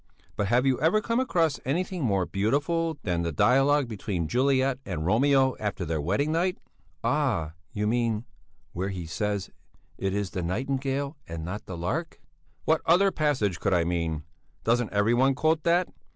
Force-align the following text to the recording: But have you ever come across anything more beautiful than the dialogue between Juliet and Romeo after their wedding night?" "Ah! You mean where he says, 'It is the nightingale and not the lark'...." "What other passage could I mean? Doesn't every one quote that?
But 0.35 0.47
have 0.47 0.65
you 0.65 0.81
ever 0.81 0.99
come 0.99 1.19
across 1.19 1.59
anything 1.63 2.03
more 2.03 2.25
beautiful 2.25 2.97
than 3.03 3.21
the 3.21 3.31
dialogue 3.31 3.87
between 3.87 4.27
Juliet 4.27 4.79
and 4.83 5.05
Romeo 5.05 5.55
after 5.59 5.85
their 5.85 6.01
wedding 6.01 6.31
night?" 6.31 6.57
"Ah! 7.03 7.53
You 7.71 7.85
mean 7.85 8.25
where 8.73 8.89
he 8.89 9.05
says, 9.05 9.51
'It 9.99 10.11
is 10.11 10.31
the 10.31 10.41
nightingale 10.41 11.17
and 11.27 11.45
not 11.45 11.67
the 11.67 11.77
lark'...." 11.77 12.19
"What 12.65 12.81
other 12.87 13.11
passage 13.11 13.59
could 13.59 13.75
I 13.75 13.83
mean? 13.83 14.23
Doesn't 14.63 14.91
every 14.91 15.13
one 15.13 15.35
quote 15.35 15.61
that? 15.65 15.87